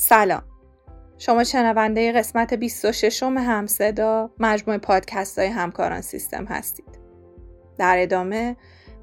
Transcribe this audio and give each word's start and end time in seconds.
سلام. 0.00 0.42
شما 1.18 1.44
شنونده 1.44 2.12
قسمت 2.12 2.54
26 2.54 3.22
همصدا 3.22 4.30
مجموعه 4.38 4.78
پادکست 4.78 5.38
های 5.38 5.48
همکاران 5.48 6.00
سیستم 6.00 6.44
هستید. 6.44 6.98
در 7.78 7.96
ادامه 7.98 8.56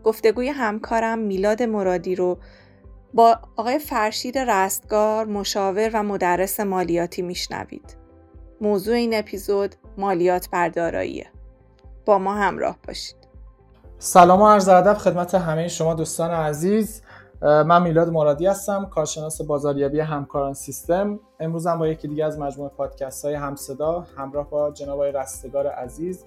گفتگوی 0.04 0.50
همکارم 0.50 1.20
میلاد 1.20 1.64
مرادی 1.64 2.16
رو 2.16 2.38
با 3.14 3.40
آقای 3.56 3.80
فرشید 3.80 4.38
رستگار 4.38 5.26
مشاور 5.26 5.90
و 5.94 6.04
مدرس 6.04 6.60
مالیاتی 6.60 7.22
میشنوید. 7.22 7.98
موضوع 8.62 8.96
این 8.96 9.14
اپیزود 9.14 9.76
مالیات 9.98 10.50
برداراییه. 10.50 11.28
با 12.06 12.18
ما 12.18 12.36
همراه 12.36 12.78
باشید. 12.88 13.18
سلام 14.00 14.42
و 14.42 14.48
عرض 14.48 14.70
ادب 14.70 14.94
خدمت 14.94 15.36
همه 15.36 15.68
شما 15.68 15.94
دوستان 15.94 16.32
عزیز. 16.32 17.02
من 17.46 17.82
میلاد 17.82 18.10
مرادی 18.10 18.46
هستم 18.46 18.86
کارشناس 18.86 19.42
بازاریابی 19.42 20.00
همکاران 20.00 20.54
سیستم. 20.54 21.20
امروز 21.40 21.68
هم 21.68 21.80
با 21.80 21.88
یکی 21.88 22.08
دیگه 22.08 22.26
از 22.26 22.40
مجموعه 22.40 22.70
پادکست 22.70 23.26
های 23.26 23.34
همصدا 23.34 24.06
همراه 24.18 24.50
با 24.50 24.72
جناب 24.72 24.96
آقای 24.96 25.12
رستگار 25.12 25.68
عزیز 25.68 26.24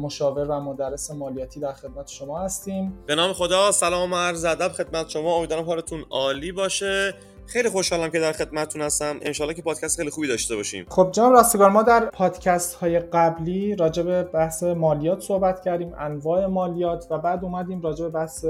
مشاور 0.00 0.44
و 0.44 0.60
مدرس 0.60 1.10
مالیاتی 1.10 1.60
در 1.60 1.72
خدمت 1.72 2.08
شما 2.08 2.40
هستیم. 2.40 2.98
به 3.06 3.14
نام 3.14 3.32
خدا 3.32 3.72
سلام 3.72 4.12
و 4.12 4.16
عرض 4.16 4.44
ادب 4.44 4.68
خدمت 4.68 5.08
شما. 5.08 5.36
امیدوارم 5.36 5.64
حالتون 5.64 6.04
عالی 6.10 6.52
باشه. 6.52 7.14
خیلی 7.46 7.68
خوشحالم 7.68 8.10
که 8.10 8.20
در 8.20 8.32
خدمتتون 8.32 8.82
هستم. 8.82 9.16
انشالله 9.22 9.54
که 9.54 9.62
پادکست 9.62 9.96
خیلی 9.96 10.10
خوبی 10.10 10.28
داشته 10.28 10.56
باشیم. 10.56 10.86
خب 10.88 11.08
جناب 11.12 11.32
راستگار 11.32 11.70
ما 11.70 11.82
در 11.82 12.04
پادکست 12.04 12.74
های 12.74 12.98
قبلی 12.98 13.76
راجع 13.76 14.02
به 14.02 14.22
بحث 14.22 14.62
مالیات 14.62 15.20
صحبت 15.20 15.62
کردیم 15.62 15.94
انواع 15.98 16.46
مالیات 16.46 17.06
و 17.10 17.18
بعد 17.18 17.44
اومدیم 17.44 17.80
راجع 17.80 18.04
به 18.04 18.10
بحث 18.10 18.44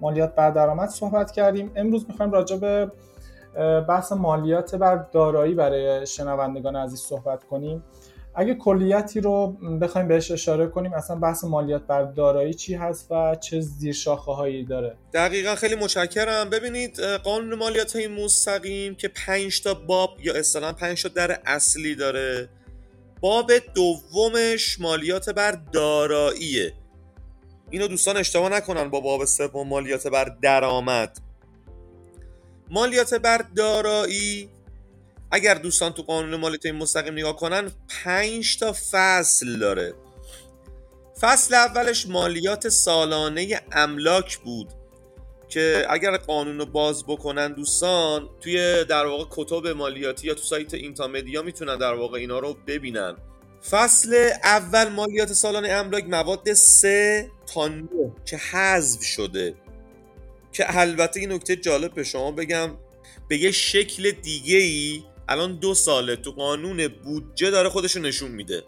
مالیات 0.00 0.34
بر 0.34 0.50
درآمد 0.50 0.88
صحبت 0.88 1.30
کردیم. 1.30 1.72
امروز 1.76 2.06
می‌خوایم 2.08 2.32
راجع 2.32 2.56
به 2.56 2.90
بحث 3.88 4.12
مالیات 4.12 4.74
بر 4.74 4.96
دارایی 5.12 5.54
برای 5.54 6.06
شنوندگان 6.06 6.76
عزیز 6.76 7.00
صحبت 7.00 7.44
کنیم. 7.44 7.84
اگه 8.34 8.54
کلیتی 8.54 9.20
رو 9.20 9.46
بخوایم 9.80 10.08
بهش 10.08 10.30
اشاره 10.30 10.66
کنیم 10.66 10.94
اصلا 10.94 11.16
بحث 11.16 11.44
مالیات 11.44 11.82
بر 11.82 12.02
دارایی 12.02 12.54
چی 12.54 12.74
هست 12.74 13.06
و 13.12 13.34
چه 13.34 13.60
زیرشاخه 13.60 14.32
هایی 14.32 14.64
داره؟ 14.64 14.96
دقیقا 15.14 15.54
خیلی 15.54 15.74
متشکرم. 15.74 16.50
ببینید 16.50 17.00
قانون 17.00 17.54
مالیات 17.54 17.96
های 17.96 18.06
مستقیم 18.06 18.94
که 18.94 19.08
5 19.26 19.62
تا 19.62 19.74
باب 19.74 20.10
یا 20.22 20.34
اصطلاحا 20.34 20.72
5 20.72 21.02
تا 21.02 21.08
در 21.08 21.38
اصلی 21.46 21.94
داره 21.94 22.48
باب 23.20 23.50
دومش 23.74 24.80
مالیات 24.80 25.30
بر 25.30 25.58
داراییه. 25.72 26.72
اینو 27.70 27.86
دوستان 27.86 28.16
اشتباه 28.16 28.48
نکنن 28.48 28.90
با 28.90 29.00
باب 29.00 29.24
سوم 29.24 29.68
مالیات 29.68 30.06
بر 30.06 30.24
درآمد. 30.42 31.18
مالیات 32.70 33.14
بر 33.14 33.44
دارایی 33.56 34.50
اگر 35.30 35.54
دوستان 35.54 35.92
تو 35.92 36.02
قانون 36.02 36.40
مالیات 36.40 36.66
مستقیم 36.66 37.12
نگاه 37.12 37.36
کنن 37.36 37.70
5 38.04 38.58
تا 38.58 38.74
فصل 38.90 39.58
داره. 39.58 39.94
فصل 41.20 41.54
اولش 41.54 42.06
مالیات 42.06 42.68
سالانه 42.68 43.60
املاک 43.72 44.38
بود 44.38 44.68
که 45.48 45.86
اگر 45.90 46.16
قانون 46.16 46.58
رو 46.58 46.66
باز 46.66 47.04
بکنن 47.06 47.52
دوستان 47.52 48.28
توی 48.40 48.84
در 48.84 49.06
واقع 49.06 49.24
کتب 49.30 49.66
مالیاتی 49.66 50.26
یا 50.26 50.34
تو 50.34 50.42
سایت 50.42 50.74
اینتامدیا 50.74 51.42
می‌تونن 51.42 51.78
در 51.78 51.94
واقع 51.94 52.18
اینا 52.18 52.38
رو 52.38 52.56
ببینن. 52.66 53.16
فصل 53.70 54.30
اول 54.44 54.88
مالیات 54.88 55.32
سالانه 55.32 55.68
املاک 55.68 56.04
مواد 56.04 56.52
3 56.52 57.30
تا 57.54 57.68
9 57.68 57.88
که 58.24 58.36
حذف 58.36 59.02
شده. 59.02 59.54
که 60.52 60.78
البته 60.78 61.20
این 61.20 61.32
نکته 61.32 61.56
جالب 61.56 61.94
به 61.94 62.04
شما 62.04 62.30
بگم 62.32 62.70
به 63.28 63.38
یه 63.38 63.50
شکل 63.50 64.10
دیگه 64.10 64.56
ای 64.56 65.02
الان 65.28 65.56
دو 65.56 65.74
ساله 65.74 66.16
تو 66.16 66.30
قانون 66.30 66.88
بودجه 66.88 67.50
داره 67.50 67.68
خودشو 67.68 68.00
نشون 68.00 68.30
میده. 68.30 68.62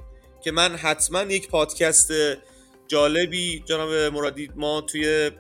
که 0.45 0.50
من 0.50 0.77
حتما 0.77 1.22
یک 1.22 1.48
پادکست 1.48 2.12
جالبی 2.89 3.62
جناب 3.66 3.93
مرادی 3.93 4.50
ما 4.56 4.81
توی 4.81 5.31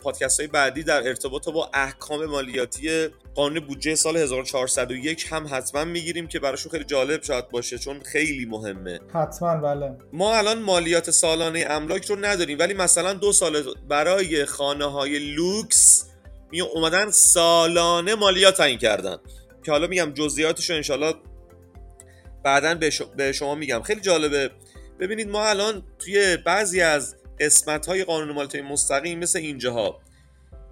پادکست 0.00 0.40
های 0.40 0.46
بعدی 0.46 0.82
در 0.82 1.08
ارتباط 1.08 1.48
با 1.48 1.70
احکام 1.74 2.26
مالیاتی 2.26 3.08
قانون 3.36 3.60
بودجه 3.60 3.94
سال 3.94 4.16
1401 4.16 5.26
هم 5.30 5.46
حتما 5.50 5.84
می‌گیریم 5.84 6.26
که 6.26 6.38
براشون 6.38 6.72
خیلی 6.72 6.84
جالب 6.84 7.22
شاید 7.22 7.48
باشه 7.48 7.78
چون 7.78 8.00
خیلی 8.00 8.44
مهمه. 8.46 9.00
حتما 9.14 9.56
بله. 9.56 9.96
ما 10.12 10.36
الان 10.36 10.62
مالیات 10.62 11.10
سالانه 11.10 11.66
املاک 11.68 12.04
رو 12.04 12.16
نداریم 12.16 12.58
ولی 12.58 12.74
مثلا 12.74 13.12
دو 13.12 13.32
سال 13.32 13.74
برای 13.88 14.44
خانه 14.44 14.84
های 14.84 15.18
لوکس 15.18 16.06
می 16.50 16.60
اومدن 16.60 17.10
سالانه 17.10 18.14
مالیات 18.14 18.56
تعیین 18.56 18.78
کردن. 18.78 19.16
که 19.64 19.72
حالا 19.72 19.86
میگم 19.86 20.12
جزئیاتش 20.14 20.70
رو 20.70 20.76
انشالله 20.76 21.14
بعدا 22.44 22.78
به 23.16 23.32
شما 23.32 23.54
میگم. 23.54 23.82
خیلی 23.82 24.00
جالبه. 24.00 24.50
ببینید 25.00 25.28
ما 25.28 25.44
الان 25.44 25.82
توی 25.98 26.36
بعضی 26.36 26.80
از 26.80 27.16
قسمت 27.40 27.86
های 27.86 28.04
قانون 28.04 28.32
مالیات 28.32 28.56
مستقیم 28.56 29.18
مثل 29.18 29.38
اینجاها 29.38 30.00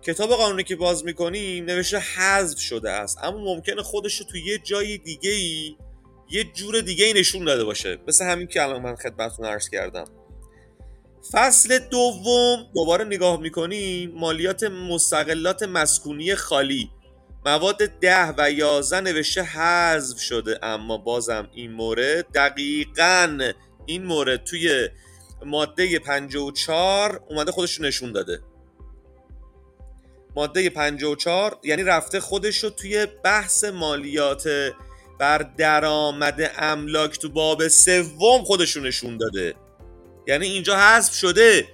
کتاب 0.07 0.31
قانونی 0.31 0.65
که 0.65 0.77
باز 0.77 1.05
می‌کنیم 1.05 1.65
نوشته 1.65 1.99
حذف 1.99 2.59
شده 2.59 2.91
است 2.91 3.19
اما 3.23 3.39
ممکنه 3.39 3.83
خودش 3.83 4.21
رو 4.21 4.27
توی 4.27 4.45
یه 4.45 4.59
جای 4.59 4.99
دیگه 4.99 5.31
ای 5.31 5.77
یه 6.31 6.45
جور 6.45 6.81
دیگه 6.81 7.05
ای 7.05 7.13
نشون 7.13 7.45
داده 7.45 7.65
باشه. 7.65 7.99
مثل 8.09 8.25
همین 8.25 8.47
که 8.47 8.63
الان 8.63 8.83
من 8.83 8.97
خدمتتون 8.97 9.47
عرض 9.47 9.69
کردم. 9.69 10.05
فصل 11.33 11.79
دوم 11.79 12.67
دوباره 12.75 13.05
نگاه 13.05 13.41
می‌کنیم 13.41 14.11
مالیات 14.15 14.65
مستقلات 14.65 15.63
مسکونی 15.63 16.35
خالی. 16.35 16.91
مواد 17.47 17.87
ده 17.87 18.35
و 18.39 18.51
یازده 18.51 19.01
نوشته 19.01 19.43
حذف 19.43 20.21
شده 20.21 20.59
اما 20.63 20.99
بازم 20.99 21.49
این 21.55 21.73
مورد 21.73 22.33
دقیقا 22.33 23.53
این 23.87 24.05
مورد 24.05 24.45
توی 24.45 24.89
ماده 25.47 25.99
54 25.99 27.25
اومده 27.29 27.53
خودش 27.53 27.75
رو 27.75 27.85
نشون 27.85 28.13
داده. 28.13 28.41
ماده 30.37 30.71
54 30.71 31.59
یعنی 31.63 31.83
رفته 31.83 32.21
خودش 32.21 32.65
رو 32.65 32.71
توی 32.71 33.07
بحث 33.25 33.65
مالیات 33.65 34.49
بر 35.19 35.39
درآمد 35.39 36.51
املاک 36.59 37.19
تو 37.19 37.29
باب 37.29 37.69
سوم 37.69 38.45
خودش 38.45 38.77
رو 38.77 38.83
نشون 38.83 39.17
داده. 39.17 39.55
یعنی 40.27 40.47
اینجا 40.47 40.77
حذف 40.77 41.15
شده 41.15 41.69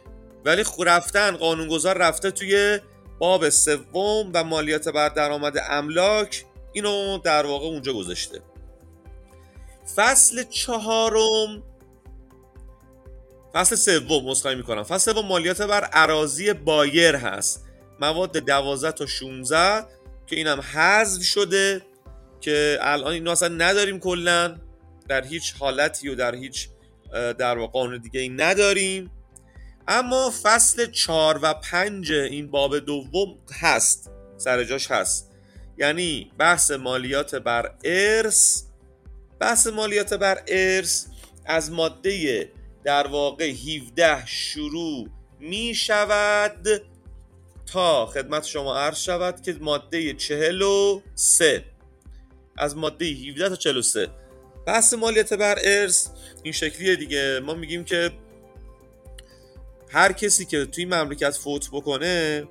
ولی 0.44 0.64
رفتن 0.86 1.36
قانونگذار 1.36 1.98
رفته 1.98 2.30
توی 2.30 2.80
باب 3.18 3.48
سوم 3.48 4.30
و 4.34 4.44
مالیات 4.44 4.88
بر 4.88 5.08
درآمد 5.08 5.58
املاک 5.68 6.44
اینو 6.72 7.18
در 7.18 7.46
واقع 7.46 7.66
اونجا 7.66 7.92
گذاشته. 7.92 8.40
فصل 9.96 10.44
چهارم 10.44 11.62
فصل 13.52 13.76
سوم 13.76 14.24
مسخای 14.24 14.54
می‌کنم. 14.54 14.82
فصل 14.82 15.12
سوم 15.12 15.26
مالیات 15.26 15.62
بر 15.62 15.84
عراضی 15.84 16.52
بایر 16.52 17.16
هست. 17.16 17.69
مواد 18.00 18.38
12 18.38 18.92
تا 18.92 19.06
16 19.06 19.86
که 20.26 20.36
اینم 20.36 20.60
حذف 20.60 21.22
شده 21.22 21.82
که 22.40 22.78
الان 22.80 23.12
اینو 23.12 23.30
اصلا 23.30 23.48
نداریم 23.48 23.98
کلا. 23.98 24.56
در 25.08 25.24
هیچ 25.24 25.54
حالتی 25.58 26.08
و 26.08 26.14
در 26.14 26.34
هیچ 26.34 26.68
در 27.38 27.58
واقع 27.58 27.72
قانون 27.72 27.98
دیگه 27.98 28.20
ای 28.20 28.28
نداریم. 28.28 29.10
اما 29.88 30.32
فصل 30.42 30.86
4 30.86 31.38
و 31.42 31.54
5 31.54 32.12
این 32.12 32.50
باب 32.50 32.78
دوم 32.78 33.38
هست 33.60 34.10
سر 34.36 34.64
جاش 34.64 34.90
هست. 34.90 35.30
یعنی 35.78 36.32
بحث 36.38 36.70
مالیات 36.70 37.34
بر 37.34 37.74
ارث. 37.84 38.62
بحث 39.40 39.66
مالیات 39.66 40.14
بر 40.14 40.42
ارث 40.48 41.06
از 41.46 41.72
ماده 41.72 42.52
در 42.84 43.06
واقع 43.06 43.50
17 43.50 44.26
شروع 44.26 45.08
می 45.40 45.74
شود 45.74 46.68
تا 47.72 48.06
خدمت 48.06 48.44
شما 48.44 48.76
عرض 48.76 48.98
شود 48.98 49.42
که 49.42 49.56
ماده 49.60 50.14
43 50.14 51.64
از 52.56 52.76
ماده 52.76 53.04
17 53.04 53.48
تا 53.48 53.56
43 53.56 54.08
بحث 54.66 54.94
مالیات 54.94 55.32
بر 55.32 55.58
ارث 55.64 56.08
این 56.42 56.52
شکلیه 56.52 56.96
دیگه. 56.96 57.40
ما 57.44 57.54
میگیم 57.54 57.84
که 57.84 58.10
هر 59.88 60.12
کسی 60.12 60.44
که 60.44 60.66
توی 60.66 60.84
مملکت 60.84 61.30
فوت 61.30 61.68
بکنه 61.72 62.44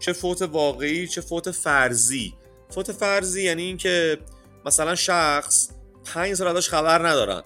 چه 0.00 0.12
فوت 0.12 0.42
واقعی 0.42 1.08
چه 1.08 1.20
فوت 1.20 1.50
فرضی. 1.50 2.34
فوت 2.70 2.92
فرضی 2.92 3.42
یعنی 3.42 3.62
اینکه 3.62 4.18
مثلا 4.66 4.94
شخص 4.94 5.70
پنج 6.04 6.34
سال 6.34 6.56
ازش 6.56 6.68
خبر 6.68 7.08
ندارن. 7.08 7.42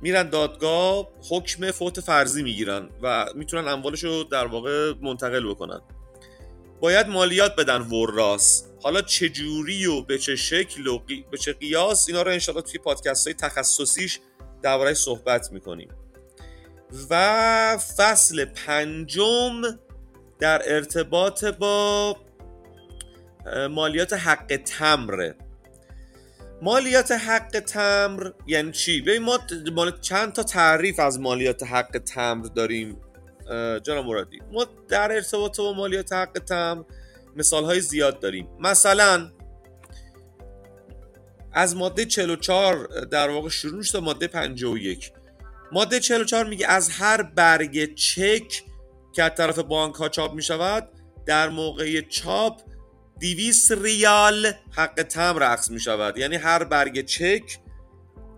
میرن 0.00 0.30
دادگاه 0.30 1.08
حکم 1.30 1.70
فوت 1.70 2.00
فرضی 2.00 2.42
می‌گیرن 2.42 2.88
و 3.02 3.26
می‌تونن 3.34 3.68
اموالش 3.68 4.04
رو 4.04 4.24
در 4.24 4.46
واقع 4.46 4.92
منتقل 5.02 5.48
بکنن. 5.50 5.80
باید 6.80 7.08
مالیات 7.08 7.56
بدن 7.56 7.80
وراس. 7.80 8.64
حالا 8.82 9.02
چه 9.02 9.28
جوری 9.28 9.86
و 9.86 10.02
به 10.02 10.18
چه 10.18 10.36
شکل 10.36 10.86
و 10.86 10.98
به 11.30 11.38
چه 11.38 11.52
قیاس 11.52 12.08
اینا 12.08 12.22
رو 12.22 12.30
انشاءالله 12.30 12.70
توی 12.70 12.80
پادکست 12.80 13.26
های 13.26 13.34
تخصصیش 13.34 14.20
درباره 14.62 14.94
صحبت 14.94 15.52
می‌کنیم. 15.52 15.88
و 17.10 17.78
فصل 17.78 18.44
پنجم 18.44 19.62
در 20.38 20.74
ارتباط 20.74 21.44
با 21.44 22.16
مالیات 23.70 24.12
حق 24.12 24.56
تمره 24.64 25.34
مالیات 26.62 27.12
حق 27.12 27.60
تمر 27.60 28.30
یعنی 28.46 28.72
چی؟ 28.72 29.00
ببین 29.00 29.22
ما 29.74 29.90
چند 29.90 30.32
تا 30.32 30.42
تعریف 30.42 31.00
از 31.00 31.20
مالیات 31.20 31.62
حق 31.62 31.98
تمر 31.98 32.46
داریم. 32.46 33.00
جناب 33.82 34.06
مرادی 34.06 34.38
ما 34.52 34.66
در 34.88 35.12
ارتباط 35.12 35.58
با 35.58 35.72
مالیات 35.72 36.12
حق 36.12 36.32
تمر 36.32 36.82
مثال 37.36 37.64
های 37.64 37.80
زیاد 37.80 38.20
داریم. 38.20 38.48
مثلا 38.60 39.30
از 41.52 41.76
ماده 41.76 42.04
44 42.04 42.88
در 43.10 43.30
واقع 43.30 43.48
شروع 43.48 43.82
تا 43.82 44.00
ماده 44.00 44.26
51 44.26 45.12
ماده 45.72 46.00
44 46.00 46.46
میگه 46.46 46.66
از 46.66 46.88
هر 46.90 47.22
برگ 47.22 47.94
چک 47.94 48.62
که 49.12 49.22
از 49.22 49.30
طرف 49.36 49.58
بانک 49.58 49.94
ها 49.94 50.08
چاپ 50.08 50.34
می‌شود 50.34 50.88
در 51.26 51.48
موقع 51.48 52.00
چاپ 52.00 52.60
200 53.20 53.72
ریال 53.72 54.52
حق 54.70 55.02
تمر 55.02 55.38
رقص 55.38 55.70
می 55.70 55.80
شود 55.80 56.18
یعنی 56.18 56.36
هر 56.36 56.64
برگ 56.64 57.06
چک 57.06 57.58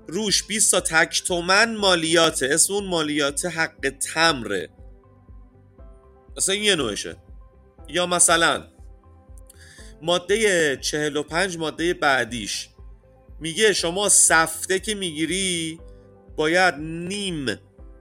روش 0.09 0.47
20 0.47 0.71
تا 0.71 0.81
تک 0.81 1.23
تومن 1.23 1.77
مالیات 1.77 2.43
اسم 2.43 2.73
اون 2.75 2.87
مالیات 2.87 3.45
حق 3.45 3.93
تمره 4.15 4.69
مثلا 6.37 6.55
یه 6.55 6.77
نوعشه. 6.77 7.17
یا 7.89 8.07
مثلا 8.07 8.65
ماده 10.03 10.77
45 10.77 11.57
ماده 11.57 11.95
بعدیش. 11.95 12.69
میگه 13.41 13.73
شما 13.73 14.09
سفته 14.09 14.79
که 14.79 14.95
می‌گیری 14.95 15.81
باید 16.37 16.75
نیم 16.79 17.47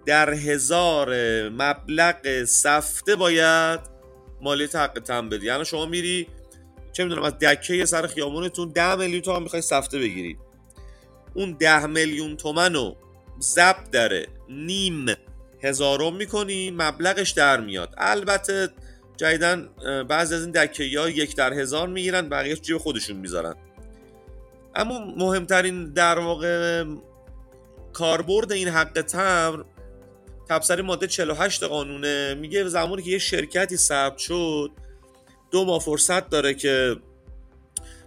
در 0.05 0.33
هزار 0.33 1.09
مبلغ 1.49 2.43
سفته 2.43 3.15
باید 3.15 3.79
مالیات 4.41 4.75
حق 4.75 4.99
تم 4.99 5.29
بدی. 5.29 5.45
یعنی 5.45 5.65
شما 5.65 5.85
میری 5.85 6.27
چه 6.93 7.03
می‌دونم 7.03 7.23
از 7.23 7.39
دکه 7.39 7.85
سر 7.85 8.07
خیامونتون 8.07 8.69
ده 8.69 8.95
میلیون 8.95 9.21
تومن 9.21 9.43
می‌خوای 9.43 9.61
سفته 9.61 9.99
بگیرید 9.99 10.37
اون 11.33 11.51
ده 11.59 11.85
میلیون 11.85 12.37
تومن 12.37 12.73
رو 12.73 12.97
ضبط 13.41 13.91
داره. 13.91 14.27
نیم. 14.49 15.05
هزارم 15.65 16.15
می‌کنی 16.15 16.71
مبلغش 16.71 17.31
در 17.31 17.59
میاد. 17.59 17.93
البته 17.97 18.69
جدیدن 19.17 19.69
بعضی 20.09 20.35
از 20.35 20.41
این 20.41 20.51
دکه 20.51 20.99
ها 20.99 21.09
یک 21.09 21.35
در 21.35 21.53
هزار 21.53 21.87
می‌گیرن 21.87 22.29
بقیه 22.29 22.55
جیب 22.55 22.77
خودشون 22.77 23.17
می‌ذارن. 23.17 23.55
اما 24.75 24.99
مهمترین 25.17 25.93
در 25.93 26.19
واقع 26.19 26.83
کاربرد 27.93 28.51
این 28.51 28.67
حق 28.67 29.01
تمر 29.01 29.63
تبصره 30.49 30.83
ماده 30.83 31.07
48 31.07 31.63
قانونه. 31.63 32.33
میگه 32.33 32.67
زمانی 32.67 33.01
که 33.01 33.09
یه 33.11 33.17
شرکتی 33.17 33.77
ثبت 33.77 34.17
شد 34.17 34.71
دو 35.51 35.65
ماه 35.65 35.79
فرصت 35.79 36.29
داره 36.29 36.53
که 36.53 36.95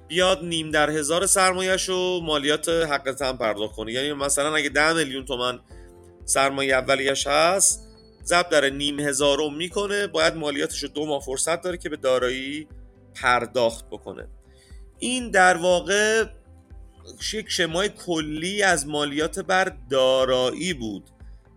بیاد 0.09 0.45
نیم 0.45 0.71
در 0.71 0.91
هزار 0.91 1.27
سرمایهش 1.27 1.89
و 1.89 2.21
مالیات 2.21 2.69
حق 2.69 3.13
تم 3.13 3.37
پرداخت 3.37 3.75
کنه. 3.75 3.93
یعنی 3.93 4.13
مثلا 4.13 4.55
اگه 4.55 4.69
ده 4.69 4.93
میلیون 4.93 5.25
تومن 5.25 5.59
سرمایه 6.29 6.75
اولیش 6.75 7.27
هست. 7.27 7.89
ضبط 8.25 8.49
داره 8.49 8.71
نیم 8.71 9.01
هزارم 9.01 9.55
می‌کنه. 9.55 10.07
باید 10.07 10.35
مالیاتش 10.35 10.83
رو 10.83 10.89
دو 10.89 11.07
ماه 11.07 11.23
فرصت 11.23 11.63
داره 11.63 11.77
که 11.77 11.89
به 11.89 11.97
دارایی 11.97 12.69
پرداخت 13.15 13.87
بکنه. 13.91 14.29
این 14.99 15.31
در 15.31 15.57
واقع 15.57 16.25
یک 17.33 17.49
شمای 17.49 17.89
کلی 17.89 18.63
از 18.63 18.87
مالیات 18.87 19.39
بر 19.39 19.73
دارایی 19.91 20.75
بود. 20.75 21.11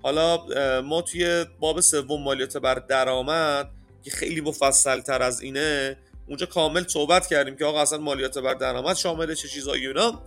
حالا 0.04 0.46
ما 0.82 1.02
توی 1.02 1.46
باب 1.60 1.80
سوم 1.80 2.24
مالیات 2.24 2.58
بر 2.58 2.76
درآمد 2.76 3.70
که 4.04 4.12
خیلی 4.12 4.42
مفصل 4.42 5.02
تر 5.02 5.22
از 5.22 5.42
اینه 5.42 5.98
اونجا 6.28 6.46
کامل 6.46 6.88
صحبت 6.88 7.28
کردیم 7.28 7.56
که 7.56 7.66
آقا 7.66 7.82
اصلا 7.82 7.98
مالیات 7.98 8.38
بر 8.38 8.54
درآمد 8.54 8.96
شامل 8.96 9.34
چه 9.34 9.48
چیزایی 9.48 9.88
اونا 9.88 10.24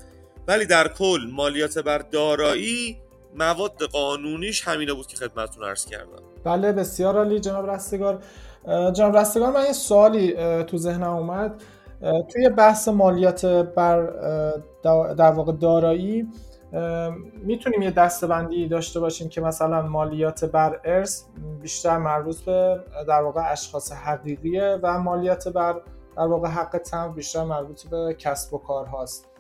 ولی 0.47 0.67
در 0.67 0.89
کل 0.89 1.29
مالیات 1.33 1.79
بر 1.79 1.99
دارایی 1.99 2.99
مواد 3.35 3.83
قانونیش 3.83 4.69
همینه 4.69 4.93
بود 4.93 5.07
که 5.07 5.17
خدمتتون 5.17 5.65
عرض 5.65 5.85
کردم. 5.85 6.23
بله 6.45 6.73
بسیار 6.73 7.17
عالی 7.17 7.41
جناب 7.41 7.71
رستگار. 7.71 8.23
جناب 8.93 9.17
رستگار 9.17 9.51
من 9.51 9.65
یه 9.65 9.73
سوالی 9.73 10.35
تو 10.65 10.79
ذهنم 10.79 11.13
اومد. 11.13 11.63
توی 12.33 12.49
بحث 12.49 12.89
مالیات 12.89 13.47
بر 13.47 14.07
در 15.15 15.31
واقع 15.31 15.53
دارایی 15.53 16.29
می‌تونیم 17.35 17.83
یه 17.83 17.91
دستبندی 17.91 18.69
داشته 18.69 19.01
باشیم 19.01 19.29
که 19.29 19.41
مثلا 19.41 19.83
مالیات 19.83 20.45
بر 20.45 20.81
ارث 20.85 21.23
بیشتر 21.63 21.99
مربوط 21.99 22.41
به 22.41 22.81
در 23.09 23.23
واقع 23.23 23.53
اشخاص 23.53 23.93
حقیقیه 23.93 24.79
و 24.83 24.99
مالیات 24.99 25.49
بر 25.49 25.81
در 26.17 26.27
واقع 26.27 26.49
حق 26.49 26.79
تم 26.79 27.13
بیشتر 27.13 27.45
مربوط 27.45 27.83
به 27.83 28.17
کسب 28.19 28.55
و 28.55 28.59
کار 28.59 28.87
هاست 28.87 29.34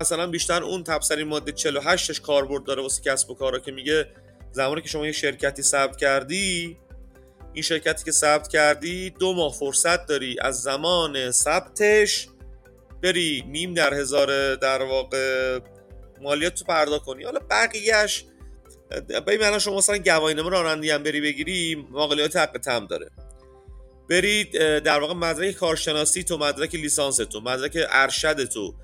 مثلا 0.00 0.26
بیشتر 0.26 0.62
اون 0.62 0.84
تبصری 0.84 1.24
ماده 1.24 1.52
48ش 1.52 2.20
کاربرد 2.20 2.64
داره 2.64 2.82
واسه 2.82 3.02
کسب 3.02 3.30
و 3.30 3.34
کارا 3.34 3.58
که 3.58 3.72
میگه 3.72 4.06
زمانی 4.52 4.80
که 4.80 4.88
شما 4.88 5.06
یه 5.06 5.12
شرکتی 5.12 5.62
ثبت 5.62 5.96
کردی 5.96 6.76
این 7.52 7.62
شرکتی 7.62 8.04
که 8.04 8.12
ثبت 8.12 8.48
کردی 8.48 9.10
دو 9.10 9.34
ماه 9.34 9.52
فرصت 9.52 10.06
داری 10.06 10.36
از 10.40 10.62
زمان 10.62 11.30
ثبتش 11.30 12.28
بری 13.02 13.44
نیم 13.48 13.74
در 13.74 13.94
هزار 13.94 14.54
در 14.54 14.82
واقع 14.82 15.58
مالیات 16.20 16.54
تو 16.54 16.64
پرداخت 16.64 17.04
کنی. 17.04 17.24
حالا 17.24 17.40
بقیهش 17.50 18.24
ببین 19.08 19.42
الان 19.42 19.58
شما 19.58 19.76
مثلا 19.76 19.98
گواهینامه 19.98 20.50
رانندگی 20.50 20.90
هم 20.90 21.02
بری 21.02 21.20
بگیری 21.20 21.86
مالیات 21.90 22.36
حق 22.36 22.58
تم 22.58 22.86
داره. 22.86 23.10
برید 24.10 24.78
در 24.78 25.00
واقع 25.00 25.14
مدرک 25.14 25.54
کارشناسی 25.54 26.22
تو 26.22 26.38
مدرک 26.38 26.74
لیسانس 26.74 27.16
تو 27.16 27.40
مدرک 27.40 27.78
ارشد 27.90 28.44
تو. 28.44 28.74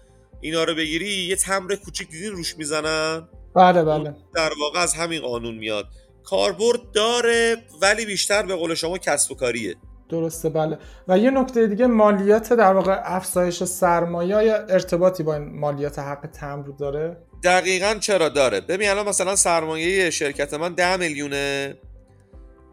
اینا 0.44 0.64
رو 0.64 0.74
بگیری 0.74 1.08
یه 1.08 1.36
تمر 1.36 1.74
کوچیک 1.74 2.08
دیدین 2.08 2.32
روش 2.32 2.56
می‌زنن؟ 2.58 3.28
بله 3.54 3.84
بله. 3.84 4.14
در 4.34 4.50
واقع 4.60 4.78
از 4.78 4.94
همین 4.94 5.20
قانون 5.20 5.54
میاد. 5.54 5.86
کاربرد 6.24 6.80
داره 6.94 7.56
ولی 7.82 8.06
بیشتر 8.06 8.42
به 8.42 8.54
قول 8.54 8.74
شما 8.74 8.98
کسب 8.98 9.32
و 9.32 9.34
کاریه. 9.34 9.74
درسته 10.08 10.48
بله. 10.48 10.78
و 11.08 11.18
یه 11.18 11.30
نکته 11.30 11.66
دیگه 11.66 11.86
مالیات 11.86 12.52
در 12.52 12.72
واقع 12.72 13.00
افزایش 13.04 13.64
سرمایه 13.64 14.28
یا 14.28 14.56
ارتباطی 14.56 15.22
با 15.22 15.34
این 15.34 15.58
مالیات 15.58 15.98
حق 15.98 16.26
تمر 16.26 16.66
داره؟ 16.78 17.16
دقیقا 17.44 17.94
چرا 18.00 18.28
داره؟ 18.28 18.60
ببین 18.60 18.88
الان 18.88 19.08
مثلا 19.08 19.36
سرمایه 19.36 20.10
شرکت 20.10 20.54
من 20.54 20.74
ده 20.74 20.96
میلیونه. 20.96 21.76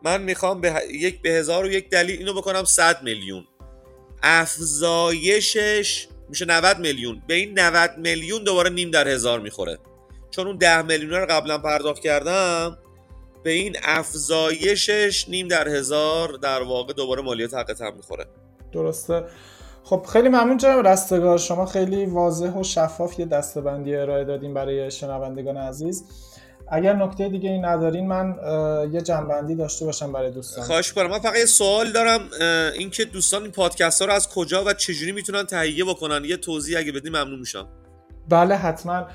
من 0.04 0.22
می‌خوام 0.22 0.62
به 0.62 0.74
یک 0.92 1.22
به 1.22 1.30
هزار 1.30 1.66
و 1.66 1.72
یک 1.72 1.90
دلیل 1.90 2.20
اینو 2.20 2.34
بکنم 2.34 2.64
100 2.64 3.04
میلیون. 3.04 3.44
افزایشش 4.24 6.08
میشه 6.32 6.46
90 6.46 6.80
میلیون. 6.80 7.22
به 7.28 7.34
این 7.34 7.60
90 7.60 7.92
میلیون 7.98 8.44
دوباره 8.44 8.70
نیم 8.70 8.92
در 8.92 9.08
هزار 9.08 9.40
می‌خوره. 9.40 9.78
چون 10.32 10.48
اون 10.48 10.58
10 10.58 10.82
میلیون 10.82 11.12
رو 11.12 11.26
قبلا 11.26 11.58
پرداخت 11.58 12.02
کردم 12.02 12.78
به 13.44 13.52
این 13.52 13.76
افزایشش 13.84 15.30
نیم 15.30 15.48
در 15.48 15.68
هزار 15.68 16.30
در 16.42 16.64
واقع 16.64 16.94
دوباره 16.94 17.22
مالیات 17.22 17.54
حق 17.54 17.74
تم 17.74 17.94
می‌خوره. 17.96 18.26
درسته. 18.72 19.24
خب 19.84 20.06
خیلی 20.14 20.30
ممنون 20.30 20.58
جناب 20.58 20.88
رستگار. 20.88 21.38
شما 21.38 21.66
خیلی 21.66 22.06
واضح 22.06 22.54
و 22.54 22.64
شفاف 22.64 23.20
یه 23.20 23.26
دستبندی 23.26 23.96
ارائه 23.96 24.24
دادیم 24.24 24.54
برای 24.54 24.92
شنوندگان 24.92 25.58
عزیز. 25.58 26.04
اگر 26.72 26.96
نکته 26.96 27.30
دیگه 27.30 27.50
ای 27.50 27.60
ندارین 27.60 28.08
من 28.08 28.36
یه 28.92 29.02
جنبندی 29.02 29.56
داشته 29.56 29.86
باشم 29.86 30.12
برای 30.12 30.32
دوستان. 30.32 30.64
خواهش 30.64 30.94
کنم 30.94 31.08
من 31.08 31.20
فقط 31.20 31.38
یه 31.38 31.46
سوال 31.46 31.92
دارم 31.92 32.20
اینکه 32.78 33.06
دوستان 33.06 33.42
این 33.42 33.52
پادکست 33.52 34.02
ها 34.02 34.08
رو 34.08 34.14
از 34.14 34.30
کجا 34.30 34.64
و 34.64 34.74
چجوری 34.74 35.12
می‌تونن 35.12 35.44
تهیه 35.44 35.86
بکنن؟ 35.86 36.26
یه 36.26 36.38
توضیح 36.38 36.78
اگه 36.78 36.92
بدین 36.92 37.12
ممنون 37.12 37.40
میشم. 37.40 37.68
بله 38.30 38.56
حتما. 38.56 39.08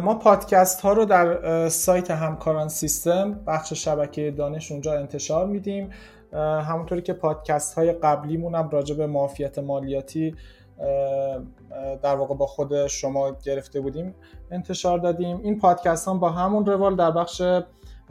ما 0.00 0.14
پادکست 0.14 0.80
ها 0.80 0.92
رو 0.92 1.04
در 1.04 1.68
سایت 1.68 2.10
همکاران 2.10 2.68
سیستم 2.68 3.40
بخش 3.46 3.72
شبکه 3.72 4.30
دانش 4.30 4.72
اونجا 4.72 4.94
انتشار 4.94 5.46
میدیم. 5.46 5.90
همونطوری 6.68 7.02
که 7.02 7.12
پادکست 7.12 7.74
های 7.74 7.92
قبلیمون 7.92 8.54
هم 8.54 8.70
راجع 8.70 8.94
به 8.94 9.06
معافیت 9.06 9.58
مالیاتی 9.58 10.34
در 12.02 12.14
واقع 12.14 12.34
با 12.34 12.46
خود 12.46 12.86
شما 12.86 13.36
گرفته 13.44 13.80
بودیم 13.80 14.14
انتشار 14.50 14.98
دادیم. 14.98 15.40
این 15.42 15.58
پادکست 15.58 16.08
هم 16.08 16.20
با 16.20 16.30
همون 16.30 16.66
روال 16.66 16.96
در 16.96 17.10
بخش 17.10 17.42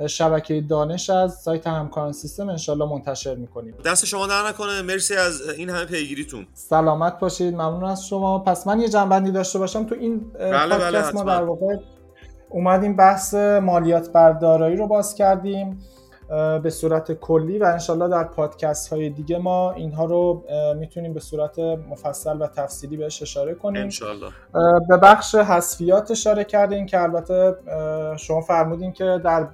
شبکه 0.08 0.62
دانش 0.62 1.10
از 1.10 1.34
سایت 1.34 1.68
همکاران 1.68 2.12
سیستم 2.12 2.50
انشالله 2.50 2.86
منتشر 2.86 3.36
می‌کنیم. 3.36 3.74
دست 3.86 4.06
شما 4.06 4.28
در 4.28 4.48
نکنه. 4.50 4.82
مرسی 4.82 5.16
از 5.16 5.50
این 5.58 5.70
همه 5.70 5.86
پیگیریتون. 5.86 6.48
سلامت 6.54 7.20
باشید. 7.20 7.54
ممنون 7.54 7.84
از 7.84 8.08
شما. 8.08 8.40
پس 8.40 8.68
من 8.68 8.80
یه 8.80 8.90
جنبندی 8.90 9.32
داشته 9.32 9.60
باشم. 9.60 9.84
تو 9.84 9.96
این 9.96 10.32
بله 10.34 10.78
پادکست 10.78 11.12
بله 11.14 11.24
ما 11.24 11.24
در 11.24 11.44
واقع 11.44 11.76
اومدیم 12.50 12.96
بحث 12.96 13.34
مالیات 13.34 14.12
بر 14.12 14.32
دارایی 14.32 14.76
رو 14.76 14.88
باز 14.88 15.16
کردیم. 15.16 15.80
به 16.64 16.70
صورت 16.70 17.12
کلی 17.12 17.60
و 17.60 17.64
انشالله 17.64 18.08
در 18.08 18.24
پادکست 18.24 18.94
های 18.94 19.10
دیگه 19.10 19.38
ما 19.38 19.72
اینها 19.72 20.06
رو 20.06 20.44
می‌تونیم 20.80 21.14
به 21.14 21.20
صورت 21.20 21.60
مفصل 21.60 22.42
و 22.42 22.48
تفصیلی 22.48 22.98
بهش 22.98 23.22
اشاره 23.22 23.54
کنیم. 23.54 23.82
انشالله. 23.82 24.32
به 24.90 24.98
بخش 24.98 25.36
حذفیات 25.36 26.12
اشاره 26.12 26.44
کردیم 26.44 26.86
که 26.86 27.02
البته 27.02 27.56
شما 28.18 28.42
فرمودین 28.42 28.92
که 28.92 29.22
در 29.24 29.48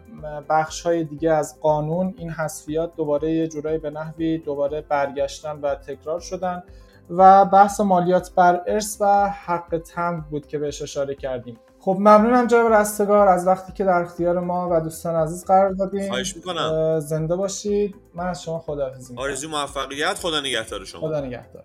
بخش 0.50 0.82
های 0.82 1.04
دیگه 1.04 1.32
از 1.32 1.60
قانون 1.62 2.14
این 2.18 2.30
حذفیات 2.30 2.96
دوباره 2.96 3.32
یه 3.32 3.48
جورایی 3.48 3.78
به 3.78 3.90
نحوی 3.90 4.38
دوباره 4.38 4.82
برگشتن 4.82 5.60
و 5.62 5.76
تکرار 5.76 6.20
شدن 6.20 6.64
و 7.10 7.46
بحث 7.46 7.80
مالیات 7.80 8.32
بر 8.36 8.62
ارث 8.68 8.98
و 9.02 9.30
حق 9.46 9.78
تمر 9.78 10.20
بود 10.20 10.48
که 10.48 10.58
بهش 10.58 10.82
اشاره 10.82 11.16
کردیم. 11.16 11.58
خب 11.82 11.96
ممنونم 12.00 12.48
جناب 12.48 12.74
رستگار 12.74 13.28
از 13.28 13.48
وقتی 13.48 13.74
که 13.74 13.84
در 13.84 14.02
اختیار 14.02 14.40
ما 14.40 14.70
و 14.72 14.82
دوستان 14.82 15.16
عزیز 15.16 15.46
قرار 15.46 15.72
دادیم 15.72 16.10
خواهش 16.10 16.36
می‌کنم. 16.36 17.00
زنده 17.00 17.36
باشید. 17.36 17.96
من 18.14 18.28
از 18.28 18.44
شما 18.44 18.60
خداحافظی 18.60 19.14
می‌کنم. 19.14 19.26
آرزوی 19.26 19.50
موفقیت. 19.50 20.14
خدا 20.14 20.40
نگهدار 20.40 20.86
شما. 20.86 21.02
خدا 21.02 21.20
نگهدار. 21.22 21.64